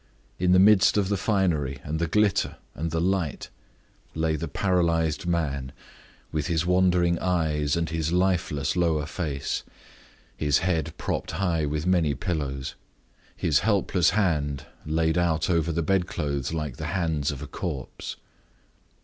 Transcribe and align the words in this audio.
In 0.39 0.51
the 0.51 0.57
midst 0.57 0.97
of 0.97 1.09
the 1.09 1.15
finery, 1.15 1.77
and 1.83 1.99
the 1.99 2.07
glitter, 2.07 2.55
and 2.73 2.89
the 2.89 2.99
light, 2.99 3.51
lay 4.15 4.35
the 4.35 4.47
paralyzed 4.47 5.27
man, 5.27 5.71
with 6.31 6.47
his 6.47 6.65
wandering 6.65 7.19
eyes, 7.19 7.75
and 7.75 7.87
his 7.87 8.11
lifeless 8.11 8.75
lower 8.75 9.05
face 9.05 9.61
his 10.35 10.57
head 10.57 10.91
propped 10.97 11.33
high 11.33 11.67
with 11.67 11.85
many 11.85 12.15
pillows; 12.15 12.73
his 13.35 13.59
helpless 13.59 14.09
hands 14.09 14.63
laid 14.87 15.19
out 15.19 15.51
over 15.51 15.71
the 15.71 15.83
bed 15.83 16.07
clothes 16.07 16.51
like 16.51 16.77
the 16.77 16.87
hands 16.97 17.29
of 17.29 17.43
a 17.43 17.47
corpse. 17.47 18.15